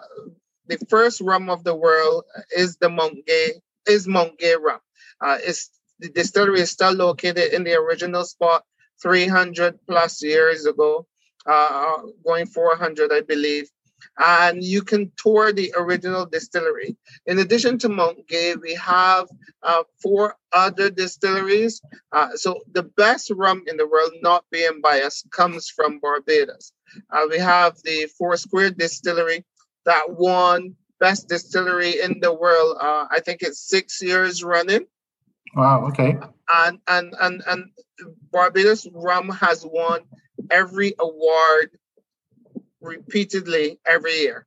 the 0.67 0.77
first 0.89 1.21
rum 1.21 1.49
of 1.49 1.63
the 1.63 1.75
world 1.75 2.23
is 2.55 2.77
the 2.77 2.89
Mount 2.89 3.25
Gay 3.27 3.61
is 3.87 4.07
Mount 4.07 4.39
Gay 4.39 4.55
rum. 4.55 4.79
Uh, 5.21 5.37
it's 5.41 5.69
the 5.99 6.09
distillery 6.09 6.61
is 6.61 6.71
still 6.71 6.93
located 6.93 7.53
in 7.53 7.63
the 7.63 7.75
original 7.75 8.23
spot 8.23 8.63
300 9.01 9.79
plus 9.87 10.23
years 10.23 10.65
ago, 10.65 11.05
uh, 11.45 11.97
going 12.25 12.45
400, 12.47 13.11
I 13.11 13.21
believe. 13.21 13.69
And 14.19 14.63
you 14.63 14.83
can 14.83 15.11
tour 15.17 15.51
the 15.51 15.73
original 15.77 16.25
distillery. 16.25 16.97
In 17.25 17.39
addition 17.39 17.77
to 17.79 17.89
Mount 17.89 18.27
Gay, 18.27 18.55
we 18.55 18.75
have 18.75 19.27
uh, 19.63 19.83
four 20.01 20.35
other 20.51 20.89
distilleries. 20.89 21.81
Uh, 22.11 22.29
so 22.35 22.61
the 22.71 22.83
best 22.83 23.31
rum 23.31 23.63
in 23.67 23.77
the 23.77 23.87
world, 23.87 24.11
not 24.21 24.45
being 24.51 24.81
biased, 24.81 25.29
comes 25.31 25.69
from 25.69 25.99
Barbados. 25.99 26.73
Uh, 27.11 27.25
we 27.29 27.37
have 27.39 27.75
the 27.83 28.07
Foursquare 28.17 28.71
Distillery 28.71 29.43
that 29.85 30.09
won 30.09 30.75
best 30.99 31.27
distillery 31.27 31.99
in 32.01 32.19
the 32.19 32.33
world. 32.33 32.77
Uh, 32.79 33.07
I 33.09 33.19
think 33.19 33.41
it's 33.41 33.67
six 33.67 34.01
years 34.01 34.43
running. 34.43 34.85
Wow. 35.57 35.87
Okay. 35.87 36.17
And 36.53 36.79
and 36.87 37.15
and 37.19 37.43
and 37.47 37.71
Barbados 38.31 38.87
rum 38.93 39.29
has 39.29 39.65
won 39.65 40.01
every 40.51 40.93
award 40.99 41.71
repeatedly 42.79 43.79
every 43.85 44.13
year. 44.13 44.45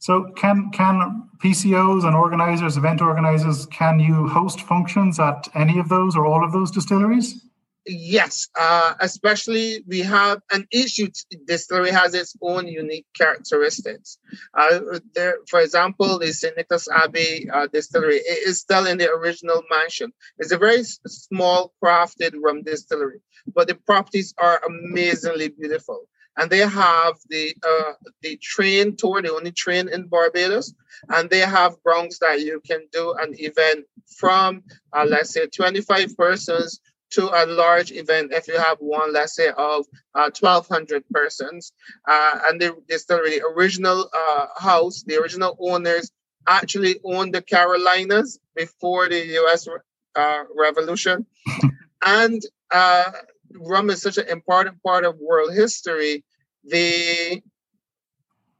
So 0.00 0.32
can 0.36 0.70
can 0.72 1.28
PCOs 1.42 2.04
and 2.04 2.16
organizers, 2.16 2.76
event 2.76 3.00
organizers, 3.00 3.66
can 3.66 4.00
you 4.00 4.26
host 4.26 4.60
functions 4.62 5.20
at 5.20 5.48
any 5.54 5.78
of 5.78 5.88
those 5.88 6.16
or 6.16 6.26
all 6.26 6.44
of 6.44 6.52
those 6.52 6.72
distilleries? 6.72 7.47
Yes, 7.86 8.48
uh, 8.58 8.94
especially 9.00 9.82
we 9.86 10.00
have, 10.00 10.42
an 10.52 10.66
issue. 10.70 11.08
distillery 11.46 11.90
has 11.90 12.14
its 12.14 12.36
own 12.42 12.68
unique 12.68 13.06
characteristics. 13.16 14.18
Uh, 14.52 14.80
there, 15.14 15.38
for 15.48 15.60
example, 15.60 16.18
the 16.18 16.32
St. 16.32 16.56
Nicholas 16.56 16.88
Abbey 16.90 17.48
uh, 17.50 17.66
distillery 17.72 18.16
it 18.16 18.46
is 18.46 18.60
still 18.60 18.86
in 18.86 18.98
the 18.98 19.10
original 19.10 19.62
mansion. 19.70 20.12
It's 20.38 20.52
a 20.52 20.58
very 20.58 20.82
small, 20.84 21.72
crafted 21.82 22.34
rum 22.42 22.62
distillery, 22.62 23.20
but 23.54 23.68
the 23.68 23.74
properties 23.74 24.34
are 24.36 24.60
amazingly 24.66 25.48
beautiful. 25.48 26.08
And 26.36 26.50
they 26.50 26.58
have 26.58 27.14
the 27.30 27.54
uh, 27.66 27.94
the 28.22 28.36
train 28.36 28.96
tour, 28.96 29.22
the 29.22 29.34
only 29.34 29.50
train 29.50 29.88
in 29.88 30.08
Barbados, 30.08 30.72
and 31.08 31.30
they 31.30 31.40
have 31.40 31.82
grounds 31.82 32.18
that 32.18 32.40
you 32.42 32.60
can 32.64 32.86
do 32.92 33.14
an 33.18 33.34
event 33.38 33.86
from, 34.16 34.62
uh, 34.92 35.04
let's 35.08 35.32
say, 35.32 35.46
25 35.46 36.16
persons 36.16 36.80
to 37.10 37.28
a 37.28 37.46
large 37.46 37.90
event 37.92 38.32
if 38.32 38.48
you 38.48 38.58
have 38.58 38.78
one, 38.80 39.12
let's 39.12 39.34
say, 39.34 39.48
of 39.48 39.86
uh, 40.14 40.30
1,200 40.38 41.04
persons. 41.10 41.72
Uh, 42.06 42.40
and 42.44 42.60
the 42.60 42.76
distillery, 42.88 43.40
original 43.40 44.08
uh, 44.12 44.46
house, 44.56 45.02
the 45.04 45.16
original 45.16 45.56
owners 45.60 46.10
actually 46.46 46.98
owned 47.04 47.34
the 47.34 47.42
Carolinas 47.42 48.38
before 48.54 49.08
the 49.08 49.38
US 49.38 49.68
uh, 50.16 50.42
Revolution. 50.54 51.26
and 52.04 52.42
uh, 52.70 53.10
rum 53.54 53.90
is 53.90 54.02
such 54.02 54.18
an 54.18 54.28
important 54.28 54.82
part 54.82 55.04
of 55.04 55.18
world 55.18 55.54
history. 55.54 56.24
The 56.64 57.42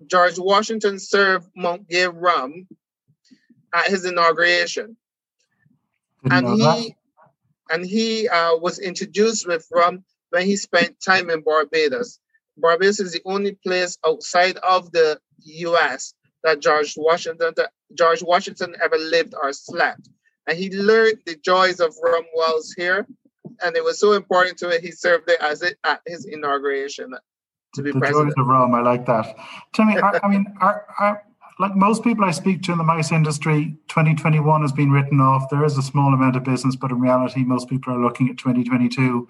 George 0.06 0.38
Washington 0.38 0.98
served 0.98 1.48
Mount 1.56 1.88
Gay 1.88 2.06
rum 2.06 2.66
at 3.74 3.88
his 3.88 4.04
inauguration. 4.04 4.96
And 6.30 6.48
he 6.48 6.94
and 7.70 7.84
he 7.84 8.28
uh, 8.28 8.56
was 8.56 8.78
introduced 8.78 9.46
with 9.46 9.66
rum 9.72 10.04
when 10.30 10.46
he 10.46 10.56
spent 10.56 10.96
time 11.04 11.30
in 11.30 11.42
Barbados. 11.42 12.18
Barbados 12.56 13.00
is 13.00 13.12
the 13.12 13.22
only 13.24 13.52
place 13.64 13.98
outside 14.06 14.56
of 14.58 14.90
the 14.92 15.20
U.S. 15.44 16.14
that 16.44 16.60
George 16.60 16.94
Washington 16.96 17.52
that 17.56 17.70
George 17.96 18.22
Washington 18.22 18.74
ever 18.82 18.96
lived 18.98 19.34
or 19.40 19.52
slept, 19.52 20.08
and 20.46 20.58
he 20.58 20.70
learned 20.70 21.18
the 21.26 21.36
joys 21.36 21.80
of 21.80 21.94
rum 22.02 22.24
whilst 22.34 22.74
here, 22.76 23.06
and 23.62 23.76
it 23.76 23.84
was 23.84 23.98
so 23.98 24.12
important 24.12 24.58
to 24.58 24.68
it. 24.70 24.82
He 24.82 24.90
served 24.90 25.30
it 25.30 25.40
as 25.40 25.62
it 25.62 25.78
at 25.84 26.00
his 26.06 26.24
inauguration 26.24 27.14
to 27.74 27.82
be 27.82 27.92
the 27.92 27.98
president. 27.98 28.34
joys 28.36 28.42
of 28.42 28.46
rum, 28.46 28.74
I 28.74 28.80
like 28.80 29.06
that. 29.06 29.36
Tell 29.74 29.86
me, 29.86 29.96
I, 29.98 30.20
I 30.22 30.28
mean, 30.28 30.46
are, 30.60 30.84
are, 30.98 31.22
like 31.58 31.74
most 31.74 32.04
people 32.04 32.24
I 32.24 32.30
speak 32.30 32.62
to 32.62 32.72
in 32.72 32.78
the 32.78 32.84
mice 32.84 33.10
industry, 33.10 33.76
2021 33.88 34.62
has 34.62 34.72
been 34.72 34.92
written 34.92 35.20
off. 35.20 35.50
There 35.50 35.64
is 35.64 35.76
a 35.76 35.82
small 35.82 36.14
amount 36.14 36.36
of 36.36 36.44
business, 36.44 36.76
but 36.76 36.92
in 36.92 37.00
reality, 37.00 37.42
most 37.42 37.68
people 37.68 37.92
are 37.92 38.00
looking 38.00 38.28
at 38.28 38.38
2022. 38.38 39.26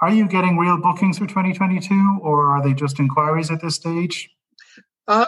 Are 0.00 0.12
you 0.12 0.28
getting 0.28 0.56
real 0.56 0.76
bookings 0.76 1.18
for 1.18 1.26
2022, 1.26 2.18
or 2.20 2.48
are 2.48 2.62
they 2.62 2.74
just 2.74 2.98
inquiries 2.98 3.50
at 3.50 3.60
this 3.60 3.76
stage? 3.76 4.30
Uh, 5.06 5.26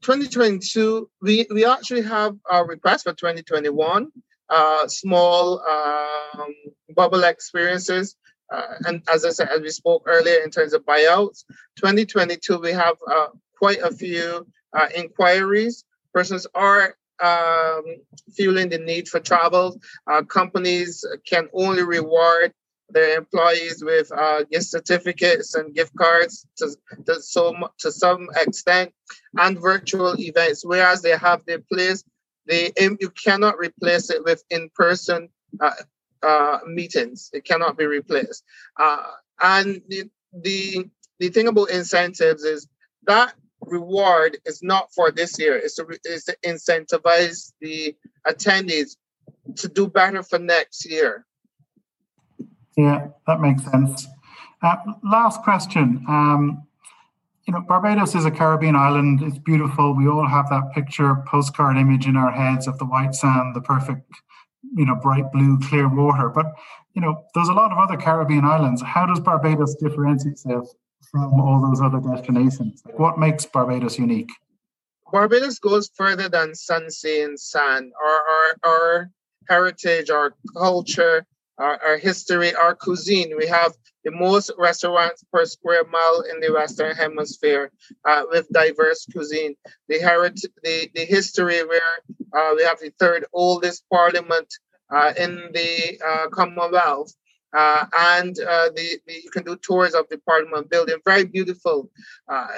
2022, 0.00 1.10
we, 1.20 1.46
we 1.50 1.66
actually 1.66 2.02
have 2.02 2.34
a 2.50 2.64
request 2.64 3.04
for 3.04 3.12
2021, 3.12 4.10
uh, 4.48 4.88
small 4.88 5.60
um, 5.60 6.54
bubble 6.94 7.24
experiences. 7.24 8.16
Uh, 8.50 8.74
and 8.86 9.02
as 9.12 9.24
I 9.24 9.30
said, 9.30 9.48
as 9.48 9.60
we 9.60 9.68
spoke 9.68 10.04
earlier 10.06 10.40
in 10.40 10.50
terms 10.50 10.72
of 10.72 10.84
buyouts, 10.84 11.44
2022, 11.76 12.58
we 12.58 12.72
have 12.72 12.96
uh, 13.06 13.28
quite 13.58 13.80
a 13.82 13.92
few 13.92 14.46
uh, 14.72 14.86
inquiries 14.94 15.84
persons 16.12 16.46
are 16.54 16.94
um, 17.22 17.84
feeling 18.34 18.68
the 18.68 18.78
need 18.78 19.08
for 19.08 19.20
travel. 19.20 19.80
Uh, 20.10 20.22
companies 20.22 21.04
can 21.26 21.48
only 21.52 21.82
reward 21.82 22.52
their 22.92 23.16
employees 23.18 23.84
with 23.84 24.10
uh, 24.12 24.42
gift 24.44 24.66
certificates 24.66 25.54
and 25.54 25.74
gift 25.74 25.94
cards 25.96 26.46
to, 26.56 26.70
to, 27.06 27.20
so, 27.20 27.54
to 27.78 27.92
some 27.92 28.28
extent 28.36 28.92
and 29.38 29.60
virtual 29.60 30.18
events, 30.18 30.64
whereas 30.64 31.02
they 31.02 31.16
have 31.16 31.44
their 31.46 31.60
place. 31.60 32.02
They, 32.46 32.72
you 32.78 33.10
cannot 33.10 33.58
replace 33.58 34.10
it 34.10 34.24
with 34.24 34.42
in-person 34.50 35.28
uh, 35.60 35.70
uh, 36.22 36.58
meetings. 36.66 37.30
It 37.32 37.44
cannot 37.44 37.78
be 37.78 37.86
replaced. 37.86 38.42
Uh, 38.76 39.06
and 39.40 39.82
the, 39.88 40.10
the, 40.32 40.90
the 41.20 41.28
thing 41.28 41.46
about 41.46 41.70
incentives 41.70 42.42
is 42.42 42.66
that 43.06 43.34
reward 43.62 44.38
is 44.46 44.62
not 44.62 44.92
for 44.94 45.10
this 45.10 45.38
year. 45.38 45.56
It's 45.56 45.76
to, 45.76 45.86
it's 46.04 46.24
to 46.26 46.36
incentivize 46.44 47.52
the 47.60 47.96
attendees 48.26 48.96
to 49.56 49.68
do 49.68 49.86
better 49.86 50.22
for 50.22 50.38
next 50.38 50.88
year. 50.88 51.26
Yeah, 52.76 53.08
that 53.26 53.40
makes 53.40 53.64
sense. 53.64 54.06
Uh, 54.62 54.76
last 55.02 55.42
question. 55.42 56.04
Um, 56.08 56.66
you 57.46 57.54
know, 57.54 57.60
Barbados 57.62 58.14
is 58.14 58.24
a 58.24 58.30
Caribbean 58.30 58.76
island. 58.76 59.22
It's 59.22 59.38
beautiful. 59.38 59.96
We 59.96 60.06
all 60.08 60.26
have 60.26 60.48
that 60.50 60.72
picture, 60.74 61.16
postcard 61.26 61.76
image 61.76 62.06
in 62.06 62.16
our 62.16 62.30
heads 62.30 62.68
of 62.68 62.78
the 62.78 62.84
white 62.84 63.14
sand, 63.14 63.56
the 63.56 63.60
perfect, 63.60 64.10
you 64.76 64.84
know, 64.84 64.94
bright 64.94 65.32
blue, 65.32 65.58
clear 65.58 65.88
water. 65.88 66.28
But 66.28 66.46
you 66.94 67.00
know, 67.00 67.24
there's 67.34 67.48
a 67.48 67.52
lot 67.52 67.72
of 67.72 67.78
other 67.78 67.96
Caribbean 67.96 68.44
islands. 68.44 68.82
How 68.82 69.06
does 69.06 69.20
Barbados 69.20 69.74
differentiate 69.76 70.32
itself 70.32 70.68
from 71.10 71.40
all 71.40 71.60
those 71.60 71.80
other 71.80 72.00
destinations? 72.00 72.82
Like 72.84 72.98
what 72.98 73.18
makes 73.18 73.46
Barbados 73.46 73.98
unique? 73.98 74.30
Barbados 75.12 75.58
goes 75.58 75.90
further 75.94 76.28
than 76.28 76.54
sun, 76.54 76.90
sea, 76.90 77.22
and 77.22 77.38
sand. 77.38 77.92
Our, 78.02 78.20
our, 78.32 78.56
our 78.64 79.10
heritage, 79.48 80.10
our 80.10 80.34
culture, 80.56 81.26
our, 81.58 81.82
our 81.82 81.98
history, 81.98 82.54
our 82.54 82.74
cuisine. 82.74 83.36
We 83.36 83.46
have 83.46 83.72
the 84.04 84.12
most 84.12 84.50
restaurants 84.56 85.24
per 85.32 85.44
square 85.44 85.84
mile 85.84 86.24
in 86.32 86.40
the 86.40 86.52
Western 86.52 86.94
Hemisphere 86.94 87.70
uh, 88.04 88.22
with 88.30 88.48
diverse 88.50 89.06
cuisine. 89.12 89.56
The 89.88 89.98
heritage, 89.98 90.46
the, 90.62 90.88
the 90.94 91.04
history 91.04 91.62
where 91.64 91.80
uh, 92.34 92.54
we 92.56 92.62
have 92.64 92.78
the 92.80 92.92
third 92.98 93.26
oldest 93.32 93.84
parliament 93.92 94.52
uh, 94.90 95.12
in 95.18 95.50
the 95.52 96.00
uh, 96.06 96.28
Commonwealth. 96.28 97.12
Uh, 97.56 97.84
and 97.98 98.38
uh, 98.40 98.68
the, 98.76 98.98
the, 99.06 99.14
you 99.24 99.30
can 99.30 99.44
do 99.44 99.56
tours 99.56 99.94
of 99.94 100.08
the 100.08 100.18
Parliament 100.18 100.70
building. 100.70 100.96
Very 101.04 101.24
beautiful. 101.24 101.90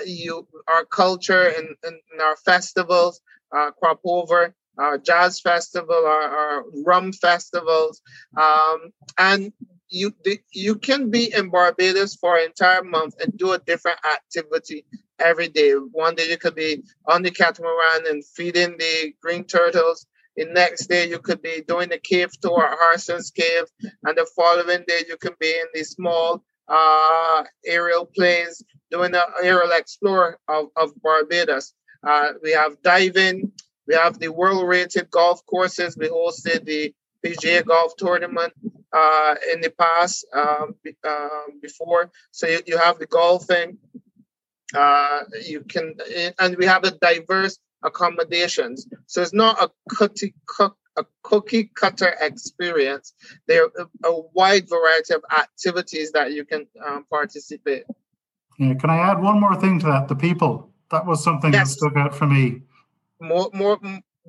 you 0.04 0.46
our 0.68 0.84
culture 0.84 1.48
and, 1.48 1.68
and, 1.82 1.96
our 2.20 2.36
festivals 2.36 3.20
crop 3.50 4.00
over 4.04 4.54
our 4.78 4.98
jazz 4.98 5.40
festival, 5.40 5.94
our, 5.94 6.22
our 6.22 6.64
rum 6.84 7.12
festivals, 7.12 8.00
um, 8.36 8.92
and 9.18 9.52
you 9.88 10.14
you 10.52 10.76
can 10.76 11.10
be 11.10 11.32
in 11.34 11.50
Barbados 11.50 12.14
for 12.14 12.38
an 12.38 12.46
entire 12.46 12.82
month 12.82 13.14
and 13.20 13.36
do 13.36 13.52
a 13.52 13.58
different 13.58 13.98
activity 14.04 14.86
every 15.18 15.48
day. 15.48 15.72
One 15.72 16.14
day 16.14 16.30
you 16.30 16.38
could 16.38 16.54
be 16.54 16.82
on 17.06 17.22
the 17.22 17.30
catamaran 17.30 18.06
and 18.08 18.24
feeding 18.24 18.76
the 18.78 19.14
green 19.20 19.44
turtles. 19.44 20.06
The 20.36 20.46
next 20.46 20.86
day 20.86 21.08
you 21.08 21.18
could 21.18 21.42
be 21.42 21.62
doing 21.66 21.90
the 21.90 21.98
cave 21.98 22.30
tour 22.40 22.64
at 22.64 22.78
Harrison's 22.78 23.30
Cave, 23.30 23.64
and 24.04 24.16
the 24.16 24.26
following 24.34 24.84
day 24.86 25.04
you 25.08 25.16
can 25.18 25.34
be 25.38 25.50
in 25.50 25.66
the 25.74 25.84
small 25.84 26.42
uh, 26.68 27.44
aerial 27.66 28.06
planes 28.06 28.62
doing 28.90 29.14
an 29.14 29.22
aerial 29.42 29.72
explore 29.72 30.38
of, 30.48 30.66
of 30.76 30.90
Barbados. 31.02 31.74
Uh, 32.02 32.32
we 32.42 32.52
have 32.52 32.80
diving, 32.82 33.52
we 33.86 33.94
have 33.94 34.18
the 34.18 34.28
world 34.28 34.66
rated 34.66 35.10
golf 35.10 35.44
courses. 35.46 35.96
We 35.96 36.08
hosted 36.08 36.64
the 36.64 36.94
PGA 37.24 37.64
golf 37.64 37.92
tournament 37.96 38.52
uh, 38.92 39.34
in 39.52 39.60
the 39.60 39.70
past 39.70 40.26
um, 40.34 40.74
um, 41.06 41.60
before. 41.60 42.10
So 42.30 42.46
you, 42.46 42.60
you 42.66 42.78
have 42.78 42.98
the 42.98 43.06
golfing. 43.06 43.78
Uh, 44.74 45.24
you 45.44 45.60
can, 45.60 45.94
and 46.38 46.56
we 46.56 46.66
have 46.66 46.84
a 46.84 46.92
diverse 46.92 47.58
accommodations. 47.82 48.86
So 49.06 49.22
it's 49.22 49.32
not 49.32 49.62
a 49.62 49.70
cookie, 49.88 50.34
cook, 50.46 50.76
a 50.96 51.04
cookie 51.22 51.70
cutter 51.74 52.14
experience. 52.20 53.14
There 53.46 53.64
are 53.64 53.88
a, 54.04 54.20
wide 54.34 54.68
variety 54.68 55.14
of 55.14 55.24
activities 55.36 56.12
that 56.12 56.32
you 56.32 56.44
can 56.44 56.66
um, 56.84 57.06
participate. 57.10 57.84
Yeah, 58.58 58.74
can 58.74 58.90
I 58.90 58.98
add 58.98 59.22
one 59.22 59.40
more 59.40 59.56
thing 59.56 59.78
to 59.80 59.86
that? 59.86 60.08
The 60.08 60.14
people. 60.14 60.70
That 60.90 61.06
was 61.06 61.24
something 61.24 61.52
yes. 61.52 61.70
that 61.70 61.78
stuck 61.78 61.96
out 61.96 62.14
for 62.14 62.26
me 62.26 62.62
more 63.22 63.48
more 63.54 63.78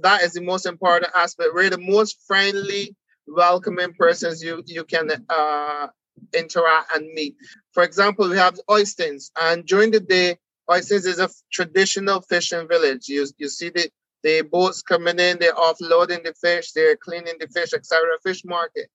that 0.02 0.22
is 0.22 0.34
the 0.34 0.42
most 0.42 0.66
important 0.66 1.12
aspect. 1.16 1.50
We're 1.54 1.70
the 1.70 1.78
most 1.78 2.26
friendly, 2.26 2.96
welcoming 3.28 3.94
persons 3.94 4.42
you 4.42 4.64
you 4.66 4.84
can 4.84 5.10
uh, 5.30 5.88
interact 6.34 6.96
and 6.96 7.08
meet. 7.14 7.36
For 7.72 7.84
example, 7.84 8.30
we 8.30 8.38
have 8.38 8.60
Oistins, 8.70 9.32
and 9.40 9.66
during 9.66 9.92
the 9.92 10.00
day, 10.00 10.38
Oistins 10.70 11.06
is 11.06 11.20
a 11.20 11.30
traditional 11.52 12.22
fishing 12.22 12.68
village. 12.68 13.08
You 13.08 13.28
you 13.38 13.50
see 13.50 13.70
the 13.70 13.90
the 14.24 14.42
boats 14.42 14.82
coming 14.82 15.20
in, 15.20 15.38
they're 15.40 15.54
offloading 15.54 16.24
the 16.24 16.34
fish, 16.34 16.72
they're 16.72 16.96
cleaning 16.96 17.36
the 17.40 17.48
fish, 17.48 17.74
etc. 17.74 18.04
Fish 18.24 18.46
market. 18.46 18.90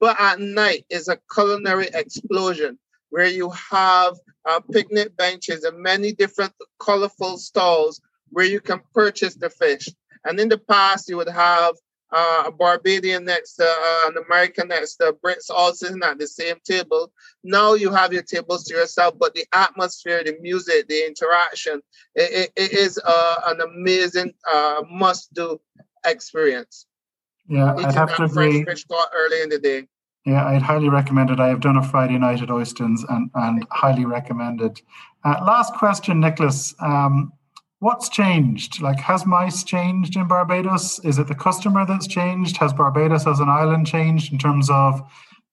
But 0.00 0.20
at 0.20 0.40
night 0.40 0.84
is 0.90 1.06
a 1.06 1.18
culinary 1.32 1.88
explosion 1.94 2.78
where 3.10 3.28
you 3.28 3.50
have 3.50 4.16
uh, 4.48 4.60
picnic 4.72 5.16
benches 5.16 5.62
and 5.62 5.78
many 5.78 6.12
different 6.12 6.52
colorful 6.80 7.38
stalls 7.38 8.00
where 8.30 8.44
you 8.44 8.60
can 8.60 8.80
purchase 8.92 9.36
the 9.36 9.50
fish. 9.50 9.88
And 10.24 10.40
in 10.40 10.48
the 10.48 10.58
past, 10.58 11.08
you 11.08 11.16
would 11.18 11.28
have 11.28 11.76
uh, 12.12 12.44
a 12.46 12.52
Barbadian 12.52 13.24
next 13.24 13.54
to 13.54 13.64
uh, 13.64 14.08
an 14.08 14.14
American 14.26 14.68
next 14.68 14.96
to 14.96 15.16
Brits 15.24 15.50
all 15.50 15.72
sitting 15.72 16.02
at 16.02 16.18
the 16.18 16.26
same 16.26 16.56
table. 16.64 17.12
Now 17.42 17.74
you 17.74 17.90
have 17.90 18.12
your 18.12 18.22
tables 18.22 18.64
to 18.64 18.74
yourself, 18.74 19.14
but 19.18 19.34
the 19.34 19.44
atmosphere, 19.52 20.22
the 20.24 20.36
music, 20.40 20.88
the 20.88 21.06
interaction, 21.06 21.80
it, 22.14 22.50
it, 22.56 22.64
it 22.64 22.72
is 22.72 23.00
uh, 23.04 23.36
an 23.46 23.60
amazing 23.60 24.32
uh, 24.52 24.82
must-do 24.90 25.60
experience. 26.04 26.86
Yeah, 27.48 27.74
Eating 27.74 27.86
I'd 27.86 27.94
have 27.94 28.16
to 28.16 28.24
agree. 28.24 28.64
Fish 28.64 28.84
caught 28.84 29.10
early 29.14 29.42
in 29.42 29.48
the 29.48 29.58
day. 29.58 29.88
Yeah, 30.24 30.46
I'd 30.46 30.62
highly 30.62 30.88
recommend 30.88 31.30
it. 31.30 31.40
I 31.40 31.48
have 31.48 31.60
done 31.60 31.76
a 31.76 31.82
Friday 31.82 32.16
night 32.16 32.42
at 32.42 32.48
Oistins 32.48 33.00
and, 33.08 33.28
and 33.34 33.66
highly 33.70 34.04
recommend 34.04 34.60
it. 34.60 34.80
Uh, 35.24 35.40
last 35.44 35.74
question, 35.74 36.20
Nicholas. 36.20 36.74
Um, 36.80 37.32
What's 37.82 38.08
changed? 38.08 38.80
Like, 38.80 39.00
has 39.00 39.26
MICE 39.26 39.64
changed 39.64 40.14
in 40.14 40.28
Barbados? 40.28 41.00
Is 41.00 41.18
it 41.18 41.26
the 41.26 41.34
customer 41.34 41.84
that's 41.84 42.06
changed? 42.06 42.56
Has 42.58 42.72
Barbados 42.72 43.26
as 43.26 43.40
an 43.40 43.48
island 43.48 43.88
changed 43.88 44.32
in 44.32 44.38
terms 44.38 44.70
of, 44.70 45.02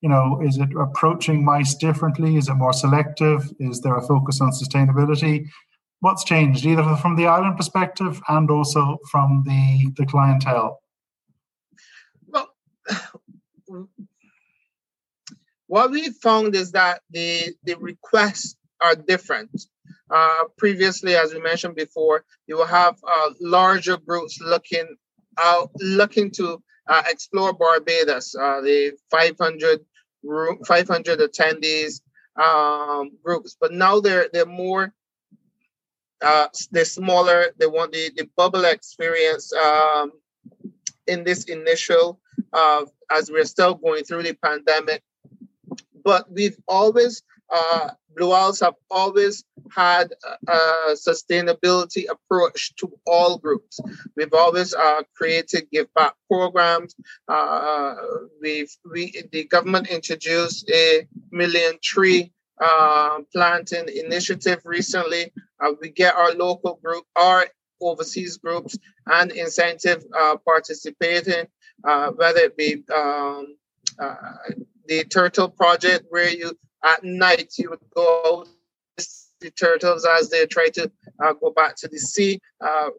you 0.02 0.10
know, 0.10 0.40
is 0.44 0.60
it 0.60 0.70
approaching 0.80 1.44
MICE 1.44 1.74
differently? 1.74 2.38
Is 2.38 2.48
it 2.48 2.54
more 2.54 2.72
selective? 2.72 3.52
Is 3.60 3.82
there 3.82 3.98
a 3.98 4.06
focus 4.06 4.42
on 4.42 4.52
sustainability? 4.52 5.48
What's 6.02 6.24
changed, 6.24 6.68
either 6.68 6.84
from 6.98 7.16
the 7.16 7.26
island 7.26 7.58
perspective 7.58 8.22
and 8.28 8.52
also 8.52 9.00
from 9.10 9.44
the, 9.48 9.92
the 9.98 10.06
clientele? 10.06 10.84
Well, 12.28 12.56
what 15.66 15.90
we 15.90 16.12
found 16.12 16.54
is 16.54 16.74
that 16.74 17.02
the, 17.10 17.56
the 17.64 17.74
requests 17.80 18.56
are 18.82 18.94
different. 18.94 19.50
Uh, 20.10 20.46
previously, 20.58 21.16
as 21.16 21.34
we 21.34 21.40
mentioned 21.40 21.76
before, 21.76 22.24
you 22.48 22.58
will 22.58 22.66
have 22.66 22.98
uh, 23.08 23.30
larger 23.40 23.98
groups 23.98 24.40
looking 24.42 24.96
out, 25.40 25.70
looking 25.80 26.32
to 26.32 26.62
uh, 26.88 27.04
explore 27.08 27.54
Barbados. 27.54 28.36
Uh, 28.36 28.62
the 28.62 28.94
500 29.12 29.80
500 30.66 31.20
attendees 31.20 32.02
um, 32.42 33.12
groups, 33.24 33.56
but 33.60 33.72
now 33.72 34.00
they're 34.00 34.28
they're 34.34 34.46
more 34.46 34.94
uh, 36.22 36.48
they're 36.72 36.86
smaller. 36.86 37.48
They 37.58 37.68
want 37.68 37.92
the, 37.92 38.12
the 38.16 38.28
bubble 38.36 38.66
experience 38.66 39.54
um, 39.54 40.12
in 41.08 41.24
this 41.24 41.46
initial 41.46 42.20
as 43.12 43.32
we're 43.32 43.46
still 43.46 43.76
going 43.76 44.04
through 44.04 44.24
the 44.24 44.34
pandemic. 44.34 45.04
But 46.04 46.32
we've 46.32 46.58
always 46.68 47.22
Blue 48.16 48.32
Isles 48.32 48.60
have 48.60 48.76
always 48.92 49.44
had 49.76 50.14
a, 50.48 50.54
sustainability 50.94 52.06
approach 52.10 52.76
to 52.76 52.92
all 53.06 53.38
groups. 53.38 53.80
We've 54.16 54.34
always 54.34 54.74
uh, 54.74 55.04
created 55.16 55.68
give 55.72 55.94
back 55.94 56.14
programs. 56.30 56.96
Uh, 57.28 57.96
we've 58.42 58.76
we 58.92 59.24
the 59.32 59.46
government 59.46 59.88
introduced 59.88 60.70
a 60.70 61.08
million 61.32 61.78
tree 61.82 62.32
uh, 62.62 63.20
planting 63.32 63.88
initiative 63.88 64.62
recently. 64.66 65.32
Uh, 65.60 65.72
we 65.82 65.90
get 65.90 66.16
our 66.16 66.34
local 66.34 66.80
group, 66.84 67.06
our 67.16 67.46
overseas 67.82 68.38
groups, 68.38 68.78
and 69.08 69.32
incentive 69.32 70.04
uh, 70.18 70.36
participating, 70.46 71.48
uh, 71.84 72.10
whether 72.12 72.40
it 72.42 72.58
be 72.58 72.84
um, 72.94 73.56
the 74.88 75.06
Turtle 75.06 75.50
Project, 75.50 76.06
where 76.10 76.30
you 76.30 76.58
at 76.84 77.04
night 77.04 77.54
you 77.58 77.70
would 77.70 77.80
go 77.94 78.46
the 79.42 79.52
turtles 79.52 80.06
as 80.06 80.30
they 80.30 80.46
try 80.46 80.70
to 80.70 80.92
uh, 81.24 81.34
go 81.34 81.52
back 81.52 81.76
to 81.78 81.88
the 81.88 81.98
sea. 81.98 82.40
Uh, 82.62 82.90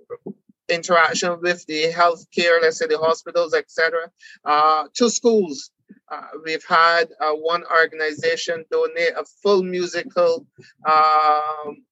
interaction 0.69 1.41
with 1.41 1.67
the 1.67 1.91
healthcare, 1.93 2.63
let's 2.63 2.79
say 2.79 2.87
the 2.87 2.97
hospitals, 2.97 3.55
etc. 3.55 4.09
Uh, 4.45 4.85
to 4.95 5.11
schools, 5.11 5.71
uh, 6.11 6.29
we've 6.45 6.65
had 6.65 7.09
uh, 7.21 7.33
one 7.33 7.65
organization 7.65 8.65
donate 8.71 9.13
a 9.19 9.25
full 9.43 9.63
musical 9.63 10.47
um, 10.89 11.85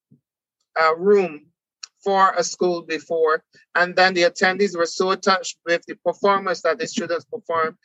room 0.96 1.46
for 2.02 2.32
a 2.36 2.44
school 2.44 2.82
before, 2.82 3.42
and 3.74 3.96
then 3.96 4.14
the 4.14 4.22
attendees 4.22 4.76
were 4.76 4.86
so 4.86 5.14
touched 5.16 5.58
with 5.66 5.82
the 5.86 5.96
performance 5.96 6.62
that 6.62 6.78
the 6.78 6.86
students 6.86 7.24
performed. 7.24 7.76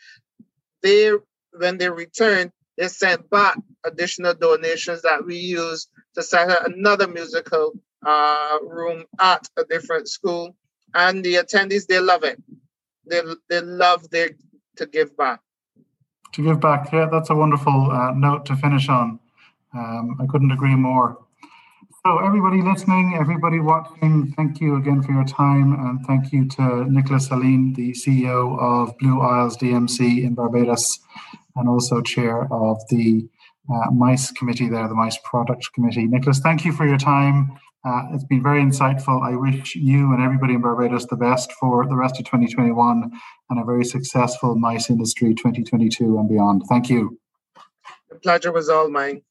They, 0.84 1.12
when 1.58 1.78
they 1.78 1.90
returned, 1.90 2.52
they 2.78 2.88
sent 2.88 3.30
back 3.30 3.58
additional 3.84 4.34
donations 4.34 5.02
that 5.04 5.26
we 5.26 5.38
use 5.38 5.88
to 6.16 6.24
set 6.24 6.50
up 6.50 6.66
another 6.66 7.08
musical 7.08 7.74
uh, 8.06 8.58
room 8.64 9.06
at 9.20 9.48
a 9.58 9.64
different 9.66 10.08
school. 10.08 10.56
And 10.94 11.24
the 11.24 11.36
attendees, 11.36 11.88
they 11.88 12.00
love 12.00 12.24
it. 12.24 12.42
They, 13.10 13.22
they 13.50 13.62
love 13.62 14.10
their, 14.10 14.32
to 14.78 14.86
give 14.86 15.16
back. 15.18 15.40
To 16.34 16.44
give 16.44 16.60
back, 16.60 16.92
yeah, 16.92 17.08
that's 17.12 17.30
a 17.30 17.36
wonderful 17.36 17.92
uh, 17.92 18.12
note 18.12 18.46
to 18.48 18.56
finish 18.56 18.90
on. 18.90 19.20
Um, 19.74 20.18
I 20.20 20.26
couldn't 20.28 20.52
agree 20.52 20.76
more. 20.76 21.18
So, 22.06 22.18
everybody 22.20 22.62
listening, 22.62 23.16
everybody 23.18 23.60
watching, 23.60 24.34
thank 24.36 24.60
you 24.60 24.76
again 24.76 25.02
for 25.02 25.14
your 25.14 25.24
time, 25.24 25.74
and 25.74 26.06
thank 26.06 26.34
you 26.34 26.50
to 26.50 26.84
Nicholas 26.92 27.32
Alleyne, 27.32 27.72
the 27.74 27.94
CEO 27.94 28.60
of 28.60 28.98
Blue 28.98 29.22
Isles 29.22 29.56
DMC 29.56 30.24
in 30.24 30.34
Barbados, 30.34 31.00
and 31.56 31.70
also 31.70 32.02
chair 32.02 32.48
of 32.52 32.78
the 32.90 33.28
uh, 33.72 33.92
MICE 33.92 34.32
committee 34.32 34.70
there, 34.70 34.88
the 34.88 34.96
MICE 34.96 35.18
product 35.24 35.72
committee. 35.74 36.06
Nicholas, 36.06 36.40
thank 36.40 36.66
you 36.66 36.72
for 36.72 36.86
your 36.86 36.98
time. 36.98 37.52
Uh, 37.86 38.04
it's 38.14 38.24
been 38.24 38.42
very 38.42 38.62
insightful. 38.62 39.22
I 39.22 39.36
wish 39.36 39.76
you 39.76 40.14
and 40.14 40.22
everybody 40.22 40.54
in 40.54 40.62
Barbados 40.62 41.06
the 41.08 41.18
best 41.18 41.52
for 41.54 41.86
the 41.86 41.96
rest 41.96 42.18
of 42.18 42.26
2021 42.26 43.12
and 43.50 43.60
a 43.60 43.64
very 43.64 43.84
successful 43.84 44.56
MICE 44.56 44.90
industry 44.90 45.34
2022 45.36 46.18
and 46.18 46.30
beyond. 46.30 46.64
Thank 46.70 46.90
you. 46.90 47.20
The 48.10 48.16
pleasure 48.16 48.52
was 48.52 48.70
all 48.70 48.90
mine. 48.90 49.24